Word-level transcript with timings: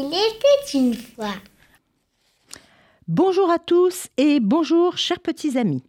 Il 0.00 0.06
était 0.06 0.78
une 0.78 0.94
fois. 0.94 1.34
Bonjour 3.08 3.50
à 3.50 3.58
tous 3.58 4.06
et 4.16 4.38
bonjour 4.38 4.96
chers 4.96 5.18
petits 5.18 5.58
amis. 5.58 5.82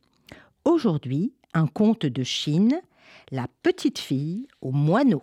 Aujourd'hui, 0.65 1.35
un 1.53 1.67
conte 1.67 2.07
de 2.07 2.23
Chine, 2.23 2.81
La 3.29 3.45
petite 3.61 3.99
fille 3.99 4.47
au 4.61 4.71
moineau. 4.71 5.21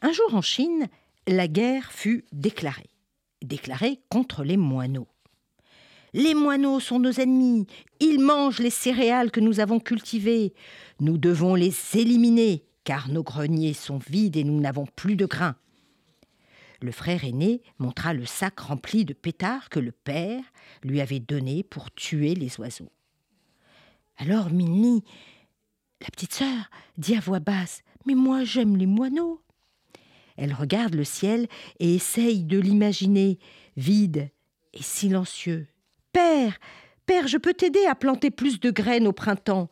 Un 0.00 0.12
jour 0.12 0.32
en 0.32 0.42
Chine, 0.42 0.86
la 1.26 1.48
guerre 1.48 1.90
fut 1.90 2.24
déclarée. 2.30 2.90
Déclarée 3.42 3.98
contre 4.10 4.44
les 4.44 4.56
moineaux. 4.56 5.08
Les 6.12 6.34
moineaux 6.34 6.78
sont 6.78 7.00
nos 7.00 7.14
ennemis, 7.14 7.66
ils 7.98 8.20
mangent 8.20 8.60
les 8.60 8.70
céréales 8.70 9.32
que 9.32 9.40
nous 9.40 9.58
avons 9.58 9.80
cultivées. 9.80 10.54
Nous 11.00 11.18
devons 11.18 11.56
les 11.56 11.74
éliminer, 11.94 12.62
car 12.84 13.08
nos 13.08 13.24
greniers 13.24 13.74
sont 13.74 13.98
vides 13.98 14.36
et 14.36 14.44
nous 14.44 14.60
n'avons 14.60 14.86
plus 14.94 15.16
de 15.16 15.26
grains. 15.26 15.56
Le 16.84 16.92
frère 16.92 17.24
aîné 17.24 17.62
montra 17.78 18.12
le 18.12 18.26
sac 18.26 18.60
rempli 18.60 19.06
de 19.06 19.14
pétards 19.14 19.70
que 19.70 19.80
le 19.80 19.90
père 19.90 20.42
lui 20.82 21.00
avait 21.00 21.18
donné 21.18 21.62
pour 21.62 21.90
tuer 21.90 22.34
les 22.34 22.60
oiseaux. 22.60 22.92
Alors 24.18 24.50
Minnie, 24.50 25.02
la 26.02 26.08
petite 26.08 26.34
sœur, 26.34 26.68
dit 26.98 27.16
à 27.16 27.20
voix 27.20 27.40
basse 27.40 27.80
Mais 28.04 28.14
moi 28.14 28.44
j'aime 28.44 28.76
les 28.76 28.84
moineaux. 28.84 29.40
Elle 30.36 30.52
regarde 30.52 30.94
le 30.94 31.04
ciel 31.04 31.48
et 31.78 31.94
essaye 31.94 32.44
de 32.44 32.58
l'imaginer, 32.58 33.38
vide 33.78 34.30
et 34.74 34.82
silencieux. 34.82 35.66
Père, 36.12 36.58
père, 37.06 37.28
je 37.28 37.38
peux 37.38 37.54
t'aider 37.54 37.86
à 37.86 37.94
planter 37.94 38.30
plus 38.30 38.60
de 38.60 38.70
graines 38.70 39.06
au 39.06 39.12
printemps 39.12 39.70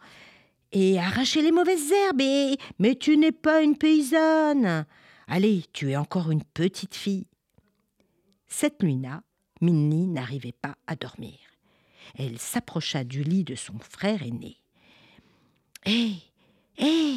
et 0.73 0.99
arracher 0.99 1.43
les 1.43 1.53
mauvaises 1.53 1.93
herbes 1.93 2.23
et. 2.23 2.57
Mais 2.79 2.95
tu 2.95 3.19
n'es 3.19 3.33
pas 3.33 3.61
une 3.61 3.77
paysanne. 3.77 4.87
Allez, 5.35 5.65
tu 5.73 5.91
es 5.91 5.97
encore 5.97 6.31
une 6.31 6.45
petite 6.45 6.95
fille. 6.95 7.27
Cette 8.49 8.83
nuit-là, 8.83 9.23
Minnie 9.63 10.07
n'arrivait 10.07 10.53
pas 10.53 10.77
à 10.87 10.95
dormir. 10.95 11.39
Elle 12.19 12.39
s'approcha 12.39 13.03
du 13.03 13.23
lit 13.23 13.43
de 13.43 13.55
son 13.55 13.79
frère 13.79 14.23
aîné. 14.23 14.59
Hé, 15.87 16.17
hé, 16.77 17.17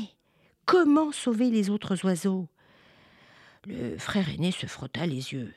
comment 0.65 1.11
sauver 1.11 1.49
les 1.49 1.69
autres 1.69 2.05
oiseaux? 2.05 2.47
Le 3.65 3.97
frère 3.97 4.29
aîné 4.29 4.53
se 4.53 4.65
frotta 4.65 5.05
les 5.05 5.33
yeux. 5.33 5.53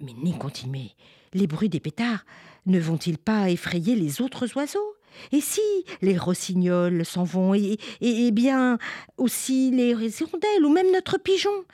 Minnie 0.00 0.38
continuait. 0.38 0.94
Les 1.34 1.46
bruits 1.46 1.68
des 1.68 1.78
pétards 1.78 2.24
ne 2.64 2.80
vont-ils 2.80 3.18
pas 3.18 3.50
effrayer 3.50 3.96
les 3.96 4.22
autres 4.22 4.56
oiseaux? 4.56 4.87
Et 5.32 5.40
si 5.40 5.60
les 6.00 6.16
rossignols 6.16 7.04
s'en 7.04 7.24
vont, 7.24 7.54
et, 7.54 7.78
et, 8.00 8.30
bien 8.30 8.78
aussi 9.16 9.70
les 9.70 9.92
hirondelles 9.92 10.64
ou 10.64 10.70
même 10.70 10.90
notre 10.92 11.18
pigeon 11.18 11.64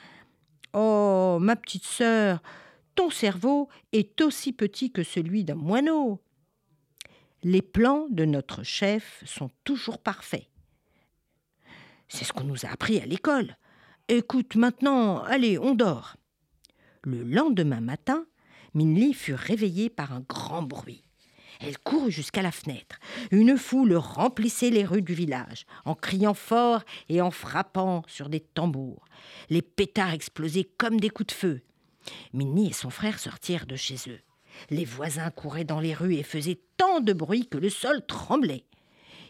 Oh, 0.73 1.37
ma 1.39 1.55
petite 1.55 1.85
sœur, 1.85 2.41
ton 2.95 3.09
cerveau 3.09 3.69
est 3.93 4.19
aussi 4.21 4.51
petit 4.51 4.91
que 4.91 5.03
celui 5.03 5.45
d'un 5.45 5.55
moineau. 5.55 6.21
Les 7.43 7.61
plans 7.61 8.07
de 8.09 8.25
notre 8.25 8.63
chef 8.63 9.23
sont 9.25 9.51
toujours 9.63 9.99
parfaits. 9.99 10.47
C'est 12.07 12.25
ce 12.25 12.33
qu'on 12.33 12.43
nous 12.43 12.65
a 12.65 12.69
appris 12.69 12.99
à 12.99 13.05
l'école. 13.05 13.55
Écoute 14.07 14.55
maintenant, 14.55 15.23
allez, 15.23 15.57
on 15.57 15.75
dort. 15.75 16.17
Le 17.03 17.23
lendemain 17.23 17.81
matin, 17.81 18.25
Minli 18.73 19.13
fut 19.13 19.33
réveillée 19.33 19.89
par 19.89 20.11
un 20.11 20.21
grand 20.27 20.63
bruit. 20.63 21.03
Elle 21.61 21.77
courut 21.77 22.11
jusqu'à 22.11 22.41
la 22.41 22.51
fenêtre. 22.51 22.99
Une 23.31 23.57
foule 23.57 23.95
remplissait 23.95 24.69
les 24.69 24.85
rues 24.85 25.01
du 25.01 25.13
village, 25.13 25.65
en 25.85 25.95
criant 25.95 26.33
fort 26.33 26.83
et 27.09 27.21
en 27.21 27.31
frappant 27.31 28.03
sur 28.07 28.29
des 28.29 28.39
tambours. 28.39 29.05
Les 29.49 29.61
pétards 29.61 30.13
explosaient 30.13 30.69
comme 30.77 30.99
des 30.99 31.09
coups 31.09 31.27
de 31.27 31.33
feu. 31.33 31.61
Minnie 32.33 32.69
et 32.69 32.73
son 32.73 32.89
frère 32.89 33.19
sortirent 33.19 33.65
de 33.65 33.75
chez 33.75 33.95
eux. 34.07 34.19
Les 34.69 34.85
voisins 34.85 35.31
couraient 35.31 35.65
dans 35.65 35.79
les 35.79 35.93
rues 35.93 36.15
et 36.15 36.23
faisaient 36.23 36.59
tant 36.77 37.01
de 37.01 37.13
bruit 37.13 37.47
que 37.47 37.57
le 37.57 37.69
sol 37.69 38.05
tremblait. 38.05 38.65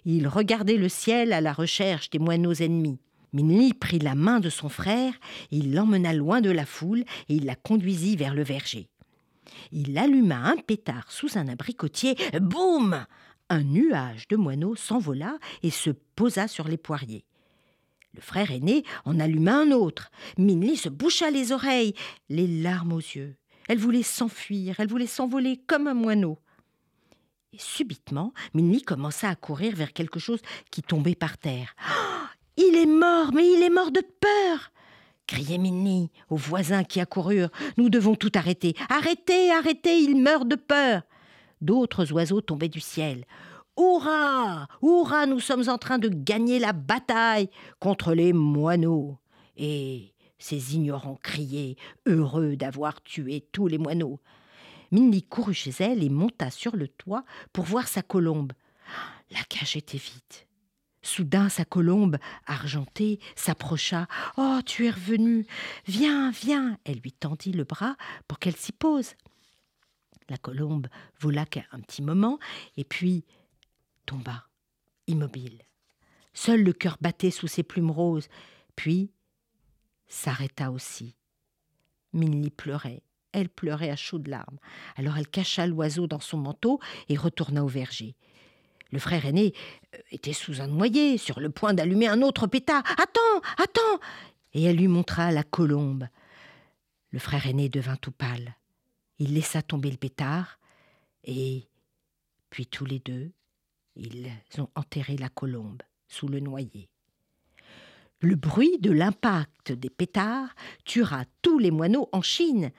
Ils 0.05 0.27
regardaient 0.27 0.77
le 0.77 0.89
ciel 0.89 1.33
à 1.33 1.41
la 1.41 1.53
recherche 1.53 2.09
des 2.09 2.19
moineaux 2.19 2.53
ennemis. 2.53 2.99
Minnie 3.33 3.73
prit 3.73 3.99
la 3.99 4.15
main 4.15 4.39
de 4.39 4.49
son 4.49 4.69
frère, 4.69 5.13
il 5.51 5.73
l'emmena 5.73 6.13
loin 6.13 6.41
de 6.41 6.51
la 6.51 6.65
foule 6.65 7.03
et 7.27 7.35
il 7.35 7.45
la 7.45 7.55
conduisit 7.55 8.15
vers 8.15 8.33
le 8.33 8.43
verger. 8.43 8.87
Il 9.71 9.97
alluma 9.97 10.37
un 10.37 10.57
pétard 10.57 11.11
sous 11.11 11.37
un 11.37 11.47
abricotier. 11.47 12.15
Boum 12.39 13.05
Un 13.49 13.63
nuage 13.63 14.27
de 14.27 14.37
moineaux 14.37 14.75
s'envola 14.75 15.37
et 15.61 15.69
se 15.69 15.91
posa 16.15 16.47
sur 16.47 16.67
les 16.67 16.77
poiriers. 16.77 17.25
Le 18.13 18.21
frère 18.21 18.51
aîné 18.51 18.83
en 19.03 19.19
alluma 19.19 19.57
un 19.57 19.71
autre. 19.71 20.09
Minnie 20.37 20.77
se 20.77 20.89
boucha 20.89 21.29
les 21.29 21.51
oreilles, 21.51 21.93
les 22.29 22.47
larmes 22.47 22.93
aux 22.93 22.99
yeux. 22.99 23.35
Elle 23.67 23.77
voulait 23.77 24.03
s'enfuir, 24.03 24.79
elle 24.79 24.87
voulait 24.87 25.05
s'envoler 25.05 25.57
comme 25.67 25.87
un 25.87 25.93
moineau. 25.93 26.39
Et 27.53 27.59
subitement, 27.59 28.33
Minnie 28.53 28.81
commença 28.81 29.29
à 29.29 29.35
courir 29.35 29.75
vers 29.75 29.93
quelque 29.93 30.19
chose 30.19 30.41
qui 30.71 30.81
tombait 30.81 31.15
par 31.15 31.37
terre. 31.37 31.75
Il 32.57 32.75
est 32.75 32.85
mort, 32.85 33.33
mais 33.33 33.45
il 33.51 33.61
est 33.63 33.69
mort 33.69 33.91
de 33.91 33.99
peur 33.99 34.71
criait 35.27 35.57
Minnie 35.57 36.11
aux 36.29 36.35
voisins 36.35 36.83
qui 36.83 36.99
accoururent. 36.99 37.49
Nous 37.77 37.89
devons 37.89 38.15
tout 38.15 38.31
arrêter. 38.35 38.75
Arrêtez, 38.89 39.51
arrêtez, 39.51 39.99
il 39.99 40.15
meurt 40.21 40.47
de 40.47 40.55
peur. 40.55 41.01
D'autres 41.61 42.11
oiseaux 42.11 42.41
tombaient 42.41 42.69
du 42.69 42.79
ciel. 42.79 43.25
Hurrah 43.77 44.67
Hurrah 44.81 45.25
Nous 45.25 45.39
sommes 45.39 45.67
en 45.69 45.77
train 45.77 45.99
de 45.99 46.09
gagner 46.09 46.59
la 46.59 46.73
bataille 46.73 47.49
contre 47.79 48.13
les 48.13 48.33
moineaux. 48.33 49.17
Et 49.57 50.13
ces 50.37 50.75
ignorants 50.75 51.19
criaient, 51.21 51.75
heureux 52.05 52.55
d'avoir 52.55 53.01
tué 53.01 53.47
tous 53.51 53.67
les 53.67 53.77
moineaux. 53.77 54.19
Minnie 54.91 55.23
courut 55.23 55.53
chez 55.53 55.73
elle 55.79 56.03
et 56.03 56.09
monta 56.09 56.51
sur 56.51 56.75
le 56.75 56.87
toit 56.87 57.25
pour 57.51 57.65
voir 57.65 57.87
sa 57.87 58.01
colombe. 58.01 58.53
La 59.31 59.43
cage 59.49 59.75
était 59.75 59.97
vide. 59.97 60.21
Soudain 61.01 61.49
sa 61.49 61.65
colombe, 61.65 62.17
argentée, 62.47 63.19
s'approcha. 63.35 64.07
Oh, 64.37 64.59
tu 64.65 64.87
es 64.87 64.89
revenue. 64.89 65.45
Viens, 65.85 66.31
viens. 66.31 66.77
Elle 66.83 66.99
lui 66.99 67.11
tendit 67.11 67.51
le 67.51 67.63
bras 67.63 67.95
pour 68.27 68.39
qu'elle 68.39 68.55
s'y 68.55 68.71
pose. 68.71 69.13
La 70.29 70.37
colombe 70.37 70.87
vola 71.19 71.45
qu'un 71.45 71.79
petit 71.85 72.01
moment, 72.01 72.39
et 72.77 72.83
puis 72.83 73.25
tomba, 74.05 74.45
immobile. 75.07 75.61
Seul 76.33 76.63
le 76.63 76.73
cœur 76.73 76.97
battait 76.99 77.31
sous 77.31 77.47
ses 77.47 77.63
plumes 77.63 77.91
roses, 77.91 78.27
puis 78.75 79.11
s'arrêta 80.07 80.71
aussi. 80.71 81.15
Minnie 82.13 82.49
pleurait. 82.49 83.03
Elle 83.31 83.49
pleurait 83.49 83.89
à 83.89 83.95
chaudes 83.95 84.27
larmes. 84.27 84.57
Alors 84.95 85.17
elle 85.17 85.27
cacha 85.27 85.67
l'oiseau 85.67 86.07
dans 86.07 86.19
son 86.19 86.37
manteau 86.37 86.79
et 87.09 87.17
retourna 87.17 87.63
au 87.63 87.67
verger. 87.67 88.15
Le 88.91 88.99
frère 88.99 89.25
aîné 89.25 89.53
euh, 89.93 89.99
était 90.11 90.33
sous 90.33 90.61
un 90.61 90.67
noyer, 90.67 91.17
sur 91.17 91.39
le 91.39 91.49
point 91.49 91.73
d'allumer 91.73 92.07
un 92.07 92.21
autre 92.21 92.47
pétard. 92.47 92.83
Attends, 92.97 93.41
attends 93.57 93.99
Et 94.53 94.63
elle 94.63 94.77
lui 94.77 94.87
montra 94.87 95.31
la 95.31 95.43
colombe. 95.43 96.07
Le 97.11 97.19
frère 97.19 97.45
aîné 97.45 97.67
devint 97.67 97.97
tout 97.97 98.11
pâle. 98.11 98.55
Il 99.19 99.33
laissa 99.33 99.61
tomber 99.61 99.91
le 99.91 99.97
pétard, 99.97 100.59
et 101.23 101.67
puis 102.49 102.67
tous 102.67 102.85
les 102.85 102.99
deux, 102.99 103.31
ils 103.95 104.31
ont 104.57 104.69
enterré 104.75 105.17
la 105.17 105.29
colombe 105.29 105.81
sous 106.07 106.27
le 106.27 106.39
noyer. 106.39 106.89
Le 108.21 108.35
bruit 108.35 108.77
de 108.79 108.91
l'impact 108.91 109.71
des 109.71 109.89
pétards 109.89 110.53
tuera 110.83 111.25
tous 111.41 111.59
les 111.59 111.71
moineaux 111.71 112.09
en 112.11 112.21
Chine, 112.21 112.71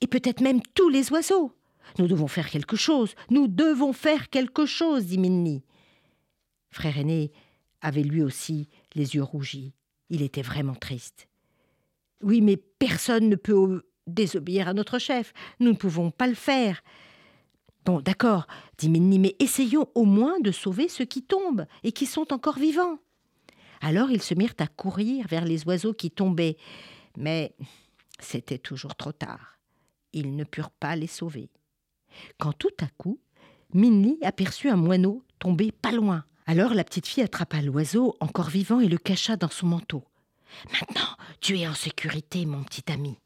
et 0.00 0.06
peut-être 0.06 0.40
même 0.40 0.62
tous 0.74 0.88
les 0.88 1.10
oiseaux. 1.12 1.56
Nous 1.98 2.06
devons 2.06 2.28
faire 2.28 2.50
quelque 2.50 2.76
chose. 2.76 3.14
Nous 3.30 3.48
devons 3.48 3.92
faire 3.92 4.30
quelque 4.30 4.66
chose, 4.66 5.06
dit 5.06 5.18
Minnie. 5.18 5.64
Frère 6.70 6.98
aîné 6.98 7.32
avait 7.80 8.02
lui 8.02 8.22
aussi 8.22 8.68
les 8.94 9.14
yeux 9.14 9.22
rougis. 9.22 9.74
Il 10.08 10.22
était 10.22 10.42
vraiment 10.42 10.74
triste. 10.74 11.28
Oui, 12.22 12.40
mais 12.40 12.56
personne 12.56 13.28
ne 13.28 13.36
peut 13.36 13.82
désobéir 14.06 14.68
à 14.68 14.74
notre 14.74 14.98
chef. 14.98 15.32
Nous 15.60 15.70
ne 15.70 15.76
pouvons 15.76 16.10
pas 16.10 16.26
le 16.26 16.34
faire. 16.34 16.82
Bon, 17.84 18.00
d'accord, 18.00 18.46
dit 18.78 18.88
Minnie, 18.88 19.18
mais 19.18 19.36
essayons 19.38 19.88
au 19.94 20.04
moins 20.04 20.38
de 20.40 20.52
sauver 20.52 20.88
ceux 20.88 21.04
qui 21.04 21.22
tombent 21.22 21.66
et 21.82 21.92
qui 21.92 22.06
sont 22.06 22.32
encore 22.32 22.58
vivants. 22.58 22.98
Alors 23.80 24.10
ils 24.10 24.22
se 24.22 24.34
mirent 24.34 24.54
à 24.58 24.68
courir 24.68 25.26
vers 25.26 25.44
les 25.44 25.66
oiseaux 25.66 25.92
qui 25.92 26.10
tombaient. 26.10 26.56
Mais 27.16 27.54
c'était 28.20 28.58
toujours 28.58 28.94
trop 28.94 29.12
tard. 29.12 29.58
Ils 30.12 30.36
ne 30.36 30.44
purent 30.44 30.70
pas 30.70 30.94
les 30.94 31.08
sauver 31.08 31.50
quand 32.38 32.52
tout 32.52 32.74
à 32.80 32.86
coup, 32.98 33.20
Minnie 33.74 34.18
aperçut 34.22 34.68
un 34.68 34.76
moineau 34.76 35.24
tombé 35.38 35.72
pas 35.72 35.92
loin. 35.92 36.24
Alors 36.46 36.74
la 36.74 36.84
petite 36.84 37.06
fille 37.06 37.22
attrapa 37.22 37.62
l'oiseau 37.62 38.16
encore 38.20 38.50
vivant 38.50 38.80
et 38.80 38.88
le 38.88 38.98
cacha 38.98 39.36
dans 39.36 39.50
son 39.50 39.66
manteau. 39.66 40.04
Maintenant, 40.72 41.16
tu 41.40 41.58
es 41.58 41.66
en 41.66 41.74
sécurité, 41.74 42.44
mon 42.44 42.62
petit 42.62 42.90
ami. 42.92 43.18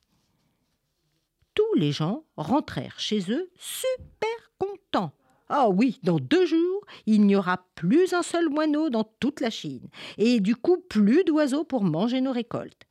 Les 1.76 1.92
gens 1.92 2.24
rentrèrent 2.38 2.98
chez 2.98 3.30
eux 3.30 3.50
super 3.58 4.50
contents. 4.56 5.12
Ah 5.50 5.68
oui, 5.68 6.00
dans 6.02 6.18
deux 6.18 6.46
jours, 6.46 6.86
il 7.04 7.26
n'y 7.26 7.36
aura 7.36 7.66
plus 7.74 8.14
un 8.14 8.22
seul 8.22 8.48
moineau 8.48 8.88
dans 8.88 9.04
toute 9.04 9.40
la 9.40 9.50
Chine, 9.50 9.86
et 10.16 10.40
du 10.40 10.56
coup 10.56 10.78
plus 10.78 11.22
d'oiseaux 11.22 11.64
pour 11.64 11.84
manger 11.84 12.22
nos 12.22 12.32
récoltes. 12.32 12.86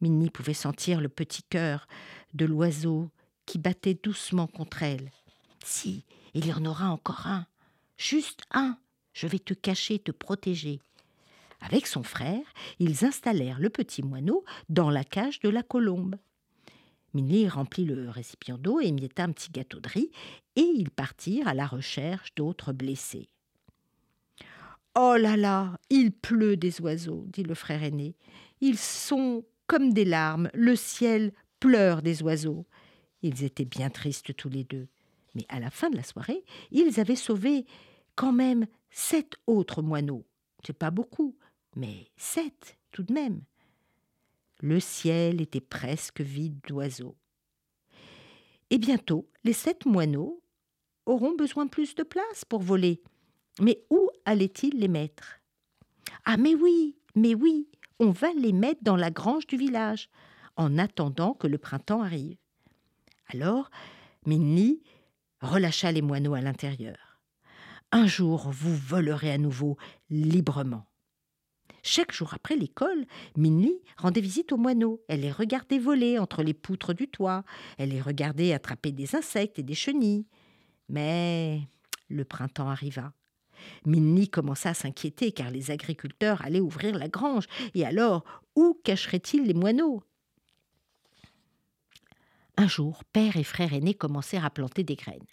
Minnie 0.00 0.30
pouvait 0.30 0.54
sentir 0.54 1.00
le 1.00 1.08
petit 1.08 1.42
cœur 1.42 1.88
de 2.34 2.46
l'oiseau 2.46 3.10
qui 3.46 3.58
battait 3.58 3.98
doucement 4.00 4.46
contre 4.46 4.84
elle. 4.84 5.10
Si, 5.64 6.04
il 6.34 6.46
y 6.46 6.52
en 6.52 6.64
aura 6.66 6.90
encore 6.90 7.26
un, 7.26 7.46
juste 7.96 8.42
un, 8.52 8.78
je 9.12 9.26
vais 9.26 9.40
te 9.40 9.54
cacher, 9.54 9.98
te 9.98 10.12
protéger. 10.12 10.78
Avec 11.60 11.88
son 11.88 12.04
frère, 12.04 12.44
ils 12.78 13.04
installèrent 13.04 13.58
le 13.58 13.70
petit 13.70 14.04
moineau 14.04 14.44
dans 14.68 14.88
la 14.88 15.02
cage 15.02 15.40
de 15.40 15.48
la 15.48 15.64
colombe. 15.64 16.14
Minnie 17.16 17.48
remplit 17.48 17.86
le 17.86 18.10
récipient 18.10 18.58
d'eau, 18.58 18.78
et 18.78 18.88
émietta 18.88 19.24
un 19.24 19.32
petit 19.32 19.50
gâteau 19.50 19.80
de 19.80 19.88
riz, 19.88 20.10
et 20.54 20.60
ils 20.60 20.90
partirent 20.90 21.48
à 21.48 21.54
la 21.54 21.66
recherche 21.66 22.34
d'autres 22.34 22.74
blessés. 22.74 23.30
Oh 24.94 25.16
là 25.18 25.38
là, 25.38 25.78
il 25.88 26.12
pleut 26.12 26.58
des 26.58 26.78
oiseaux, 26.82 27.24
dit 27.28 27.42
le 27.42 27.54
frère 27.54 27.82
aîné. 27.82 28.16
Ils 28.60 28.76
sont 28.76 29.44
comme 29.66 29.94
des 29.94 30.04
larmes, 30.04 30.50
le 30.52 30.76
ciel 30.76 31.32
pleure 31.58 32.02
des 32.02 32.22
oiseaux. 32.22 32.66
Ils 33.22 33.44
étaient 33.44 33.64
bien 33.64 33.88
tristes 33.88 34.36
tous 34.36 34.50
les 34.50 34.64
deux. 34.64 34.86
Mais 35.34 35.46
à 35.48 35.58
la 35.58 35.70
fin 35.70 35.88
de 35.88 35.96
la 35.96 36.02
soirée, 36.02 36.44
ils 36.70 37.00
avaient 37.00 37.16
sauvé 37.16 37.64
quand 38.14 38.32
même 38.32 38.66
sept 38.90 39.36
autres 39.46 39.80
moineaux. 39.80 40.26
C'est 40.66 40.78
pas 40.78 40.90
beaucoup, 40.90 41.34
mais 41.76 42.08
sept 42.18 42.76
tout 42.92 43.02
de 43.02 43.12
même. 43.12 43.40
Le 44.60 44.80
ciel 44.80 45.40
était 45.40 45.60
presque 45.60 46.20
vide 46.20 46.58
d'oiseaux. 46.66 47.16
Et 48.70 48.78
bientôt, 48.78 49.28
les 49.44 49.52
sept 49.52 49.86
moineaux 49.86 50.42
auront 51.04 51.34
besoin 51.34 51.66
plus 51.66 51.94
de 51.94 52.02
place 52.02 52.44
pour 52.44 52.60
voler. 52.60 53.02
Mais 53.60 53.84
où 53.90 54.10
allaient-ils 54.24 54.78
les 54.78 54.88
mettre? 54.88 55.40
Ah, 56.24 56.36
mais 56.36 56.54
oui, 56.54 56.96
mais 57.14 57.34
oui, 57.34 57.68
on 57.98 58.10
va 58.10 58.32
les 58.32 58.52
mettre 58.52 58.82
dans 58.82 58.96
la 58.96 59.10
grange 59.10 59.46
du 59.46 59.56
village, 59.56 60.08
en 60.56 60.78
attendant 60.78 61.34
que 61.34 61.46
le 61.46 61.58
printemps 61.58 62.02
arrive. 62.02 62.38
Alors, 63.28 63.70
Minnie 64.24 64.82
relâcha 65.40 65.92
les 65.92 66.02
moineaux 66.02 66.34
à 66.34 66.40
l'intérieur. 66.40 67.20
Un 67.92 68.06
jour, 68.06 68.50
vous 68.50 68.74
volerez 68.74 69.30
à 69.30 69.38
nouveau 69.38 69.76
librement. 70.10 70.86
Chaque 71.82 72.12
jour 72.12 72.34
après 72.34 72.56
l'école, 72.56 73.06
Minnie 73.36 73.78
rendait 73.96 74.20
visite 74.20 74.52
aux 74.52 74.56
moineaux. 74.56 75.00
Elle 75.08 75.20
les 75.20 75.30
regardait 75.30 75.78
voler 75.78 76.18
entre 76.18 76.42
les 76.42 76.54
poutres 76.54 76.94
du 76.94 77.08
toit. 77.08 77.44
Elle 77.78 77.90
les 77.90 78.00
regardait 78.00 78.52
attraper 78.52 78.92
des 78.92 79.14
insectes 79.14 79.58
et 79.58 79.62
des 79.62 79.74
chenilles. 79.74 80.26
Mais 80.88 81.60
le 82.08 82.24
printemps 82.24 82.68
arriva. 82.68 83.12
Minnie 83.84 84.28
commença 84.28 84.70
à 84.70 84.74
s'inquiéter 84.74 85.32
car 85.32 85.50
les 85.50 85.70
agriculteurs 85.70 86.44
allaient 86.44 86.60
ouvrir 86.60 86.98
la 86.98 87.08
grange. 87.08 87.46
Et 87.74 87.86
alors, 87.86 88.24
où 88.54 88.78
cacheraient-ils 88.84 89.44
les 89.44 89.54
moineaux? 89.54 90.02
Un 92.56 92.68
jour, 92.68 93.04
père 93.12 93.36
et 93.36 93.44
frère 93.44 93.72
aînés 93.72 93.94
commencèrent 93.94 94.44
à 94.44 94.50
planter 94.50 94.82
des 94.82 94.96
graines. 94.96 95.26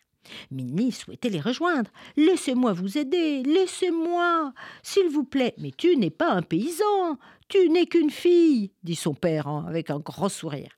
Minnie 0.52 0.92
souhaitait 0.92 1.30
les 1.30 1.42
rejoindre. 1.42 1.92
Laissez-moi 2.16 2.74
vous 2.74 2.98
aider, 2.98 3.44
laissez-moi, 3.44 4.54
s'il 4.82 5.10
vous 5.10 5.24
plaît. 5.24 5.54
Mais 5.58 5.72
tu 5.72 5.96
n'es 5.98 6.10
pas 6.10 6.32
un 6.32 6.42
paysan, 6.42 7.18
tu 7.50 7.70
n'es 7.70 7.86
qu'une 7.86 8.10
fille, 8.10 8.72
dit 8.84 8.96
son 8.96 9.14
père 9.14 9.48
avec 9.48 9.90
un 9.90 10.00
grand 10.00 10.30
sourire. 10.30 10.78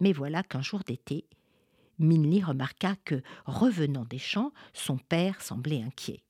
Mais 0.00 0.12
voilà 0.12 0.42
qu'un 0.42 0.62
jour 0.62 0.80
d'été, 0.86 1.26
Minnie 1.98 2.42
remarqua 2.42 2.94
que, 3.04 3.22
revenant 3.44 4.04
des 4.04 4.18
champs, 4.18 4.52
son 4.72 4.98
père 4.98 5.42
semblait 5.42 5.82
inquiet. 5.82 6.22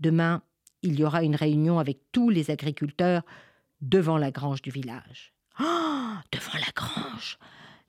Demain, 0.00 0.42
il 0.82 0.98
y 0.98 1.04
aura 1.04 1.22
une 1.22 1.36
réunion 1.36 1.78
avec 1.78 2.00
tous 2.10 2.30
les 2.30 2.50
agriculteurs 2.50 3.22
devant 3.80 4.18
la 4.18 4.30
grange 4.30 4.62
du 4.62 4.70
village. 4.70 5.32
Oh, 5.60 6.14
devant 6.32 6.58
la 6.58 6.72
grange 6.74 7.38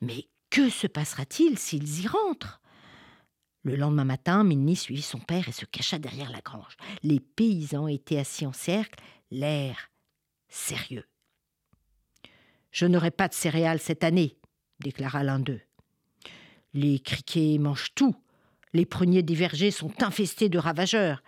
Mais 0.02 0.28
que 0.52 0.70
se 0.70 0.86
passera-t-il 0.86 1.58
s'ils 1.58 2.04
y 2.04 2.08
rentrent? 2.08 2.62
Le 3.64 3.76
lendemain 3.76 4.04
matin, 4.06 4.44
Minnie 4.44 4.76
suivit 4.76 5.02
son 5.02 5.20
père 5.20 5.48
et 5.48 5.54
se 5.54 5.66
cacha 5.66 5.98
derrière 5.98 6.32
la 6.32 6.42
grange. 6.42 6.78
Les 7.04 7.20
paysans 7.20 7.88
étaient 7.88 8.20
assis 8.20 8.46
en 8.46 8.54
cercle, 8.54 9.00
l'air 9.32 9.90
sérieux. 10.50 11.06
Je 12.72 12.86
n'aurai 12.86 13.12
pas 13.12 13.28
de 13.28 13.34
céréales 13.34 13.80
cette 13.80 14.04
année, 14.04 14.38
déclara 14.80 15.24
l'un 15.24 15.40
d'eux. 15.40 15.62
Les 16.74 17.00
criquets 17.00 17.58
mangent 17.58 17.94
tout. 17.96 18.16
Les 18.74 18.86
pruniers 18.86 19.24
des 19.24 19.36
vergers 19.36 19.72
sont 19.72 20.04
infestés 20.04 20.50
de 20.50 20.58
ravageurs. 20.58 21.24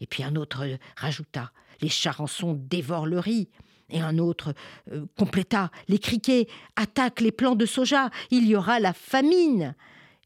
Et 0.00 0.06
puis 0.06 0.22
un 0.22 0.36
autre 0.36 0.66
rajouta 0.96 1.52
Les 1.80 1.88
charançons 1.88 2.54
dévorent 2.54 3.06
le 3.06 3.18
riz. 3.18 3.48
Et 3.88 4.00
un 4.00 4.18
autre 4.18 4.54
euh, 4.90 5.06
compléta 5.16 5.70
Les 5.88 5.98
criquets 5.98 6.48
attaquent 6.74 7.20
les 7.20 7.32
plants 7.32 7.54
de 7.54 7.66
soja. 7.66 8.10
Il 8.30 8.46
y 8.46 8.56
aura 8.56 8.80
la 8.80 8.92
famine. 8.92 9.74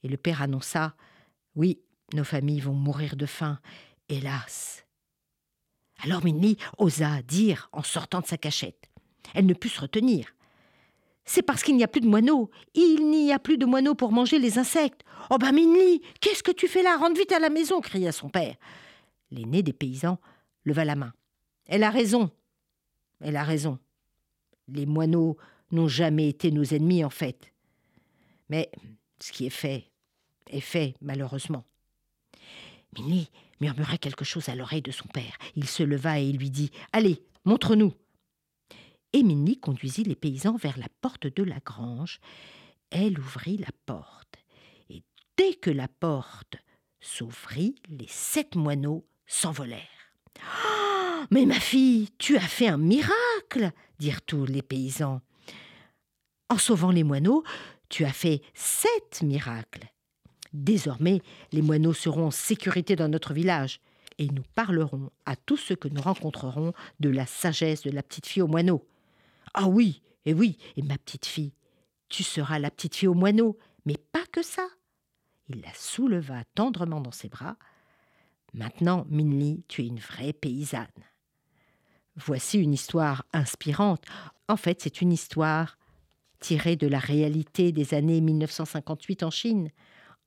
Et 0.03 0.09
le 0.09 0.17
père 0.17 0.43
annonça 0.43 0.95
Oui, 1.55 1.81
nos 2.15 2.25
familles 2.25 2.61
vont 2.61 2.75
mourir 2.75 3.17
de 3.17 3.27
faim. 3.27 3.59
Hélas. 4.09 4.85
Alors 6.03 6.25
Minnie 6.25 6.57
osa 6.79 7.23
dire 7.23 7.69
en 7.73 7.83
sortant 7.83 8.21
de 8.21 8.27
sa 8.27 8.39
cachette. 8.39 8.89
Elle 9.35 9.47
ne 9.47 9.55
put 9.55 9.69
se 9.69 9.81
retenir. 9.81 10.35
C'est 11.25 11.43
parce 11.43 11.63
qu'il 11.63 11.77
n'y 11.77 11.85
a 11.85 11.89
plus 11.89 12.01
de 12.01 12.09
moineaux. 12.09 12.51
Il 12.75 13.09
n'y 13.11 13.33
a 13.33 13.39
plus 13.39 13.59
de 13.59 13.67
moineaux 13.67 13.95
pour 13.95 14.11
manger 14.11 14.39
les 14.39 14.59
insectes. 14.59 15.03
Oh 15.29 15.39
ben 15.39 15.53
Minnie, 15.53 16.01
qu'est-ce 16.21 16.43
que 16.43 16.51
tu 16.51 16.67
fais 16.67 16.83
là? 16.83 16.97
Rentre 16.97 17.21
vite 17.21 17.33
à 17.33 17.39
la 17.39 17.51
maison 17.51 17.81
cria 17.81 18.11
son 18.11 18.31
père. 18.31 18.56
L'aîné 19.31 19.63
des 19.63 19.73
paysans 19.73 20.19
leva 20.65 20.85
la 20.85 20.97
main. 20.97 21.13
Elle 21.67 21.85
a 21.85 21.91
raison. 21.91 22.31
Elle 23.20 23.37
a 23.37 23.44
raison. 23.44 23.78
Les 24.69 24.87
moineaux 24.87 25.37
n'ont 25.70 25.88
jamais 25.88 26.28
été 26.28 26.50
nos 26.50 26.64
ennemis 26.64 27.05
en 27.05 27.11
fait. 27.11 27.52
Mais 28.49 28.70
ce 29.20 29.32
qui 29.32 29.46
est 29.46 29.50
fait 29.50 29.90
est 30.49 30.61
fait, 30.61 30.94
malheureusement. 31.00 31.64
Minnie 32.96 33.31
murmura 33.61 33.98
quelque 33.98 34.24
chose 34.24 34.48
à 34.48 34.55
l'oreille 34.55 34.82
de 34.82 34.91
son 34.91 35.06
père. 35.08 35.36
Il 35.55 35.69
se 35.69 35.82
leva 35.82 36.19
et 36.19 36.32
lui 36.32 36.50
dit 36.50 36.70
Allez, 36.93 37.22
montre-nous. 37.44 37.94
Émilie 39.12 39.58
conduisit 39.58 40.05
les 40.05 40.17
paysans 40.17 40.56
vers 40.56 40.79
la 40.79 40.89
porte 41.00 41.27
de 41.27 41.43
la 41.43 41.58
grange. 41.60 42.20
Elle 42.91 43.19
ouvrit 43.19 43.58
la 43.58 43.70
porte. 43.86 44.36
Et 44.89 45.03
dès 45.36 45.55
que 45.55 45.70
la 45.70 45.89
porte 45.89 46.56
s'ouvrit, 47.00 47.77
les 47.89 48.08
sept 48.08 48.56
moineaux 48.56 49.06
s'envolèrent. 49.27 49.89
Mais 51.31 51.46
ma 51.46 51.58
fille, 51.58 52.08
tu 52.19 52.36
as 52.36 52.41
fait 52.41 52.69
un 52.69 52.79
miracle 52.79 53.72
dirent 53.98 54.22
tous 54.22 54.46
les 54.46 54.62
paysans. 54.62 55.20
En 56.48 56.58
sauvant 56.58 56.91
les 56.91 57.05
moineaux, 57.05 57.44
tu 57.89 58.05
as 58.05 58.12
fait 58.12 58.43
sept 58.55 59.22
miracles. 59.22 59.86
Désormais, 60.53 61.20
les 61.53 61.62
moineaux 61.62 61.93
seront 61.93 62.27
en 62.27 62.31
sécurité 62.31 62.96
dans 62.96 63.08
notre 63.08 63.34
village, 63.34 63.81
et 64.19 64.27
nous 64.27 64.43
parlerons 64.55 65.10
à 65.27 65.36
tous 65.36 65.56
ceux 65.56 65.77
que 65.77 65.89
nous 65.89 66.03
rencontrerons 66.03 66.72
de 66.98 67.08
la 67.08 67.27
sagesse 67.27 67.82
de 67.82 67.91
la 67.91 68.03
petite 68.03 68.27
fille 68.27 68.43
aux 68.43 68.48
moineaux. 68.48 68.86
Ah 69.55 69.69
oui, 69.69 70.03
et 70.27 70.34
oui, 70.34 70.58
et 70.77 70.82
ma 70.82 70.98
petite 70.98 71.27
fille, 71.27 71.53
tu 72.08 72.22
seras 72.22 72.58
la 72.58 72.70
petite 72.70 72.96
fille 72.96 73.08
au 73.08 73.15
moineau, 73.15 73.56
mais 73.86 73.96
pas 74.12 74.27
que 74.32 74.43
ça. 74.43 74.67
Il 75.48 75.62
la 75.62 75.72
souleva 75.74 76.43
tendrement 76.55 77.00
dans 77.00 77.12
ses 77.12 77.29
bras. 77.29 77.56
Maintenant, 78.53 79.06
Minli, 79.08 79.65
tu 79.69 79.82
es 79.82 79.86
une 79.86 79.98
vraie 79.98 80.32
paysanne. 80.32 80.86
Voici 82.24 82.58
une 82.58 82.72
histoire 82.72 83.24
inspirante. 83.32 84.03
En 84.48 84.56
fait, 84.56 84.81
c'est 84.82 85.00
une 85.00 85.12
histoire 85.12 85.79
tirée 86.41 86.77
de 86.77 86.86
la 86.86 86.98
réalité 86.98 87.72
des 87.72 87.94
années 87.94 88.20
1958 88.20 89.22
en 89.22 89.31
Chine. 89.31 89.70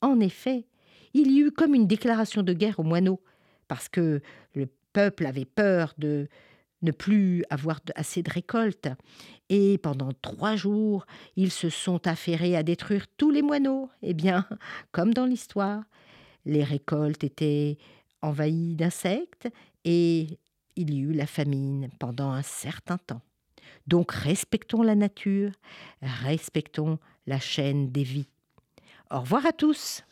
En 0.02 0.20
effet, 0.20 0.66
il 1.14 1.32
y 1.32 1.40
eut 1.40 1.52
comme 1.52 1.76
une 1.76 1.88
déclaration 1.88 2.42
de 2.42 2.54
guerre 2.54 2.80
aux 2.80 2.84
moineaux, 2.84 3.22
parce 3.68 3.90
que 3.90 4.22
le 4.54 4.68
peuple 4.94 5.26
avait 5.26 5.46
peur 5.46 5.94
de 5.98 6.28
ne 6.82 6.92
plus 6.92 7.44
avoir 7.50 7.80
assez 7.96 8.22
de 8.24 8.30
récoltes. 8.30 8.90
Et 9.50 9.78
pendant 9.78 10.12
trois 10.22 10.56
jours, 10.56 11.06
ils 11.36 11.52
se 11.52 11.70
sont 11.70 12.08
affairés 12.08 12.56
à 12.56 12.64
détruire 12.64 13.06
tous 13.18 13.32
les 13.32 13.42
moineaux. 13.42 13.90
Eh 14.02 14.14
bien, 14.14 14.46
comme 14.92 15.14
dans 15.14 15.26
l'histoire, 15.26 15.84
les 16.46 16.64
récoltes 16.64 17.24
étaient 17.24 17.78
envahies 18.22 18.76
d'insectes 18.76 19.48
et 19.86 20.40
il 20.76 20.94
y 20.94 21.00
eut 21.00 21.14
la 21.14 21.28
famine 21.28 21.90
pendant 22.00 22.32
un 22.32 22.42
certain 22.42 22.98
temps. 22.98 23.22
Donc 23.88 24.12
respectons 24.12 24.82
la 24.82 24.96
nature, 24.96 25.52
respectons 26.02 27.00
la 27.28 27.40
chaîne 27.40 27.92
des 27.92 28.04
vies. 28.04 28.30
Au 29.12 29.20
revoir 29.22 29.46
à 29.46 29.52
tous. 29.52 30.04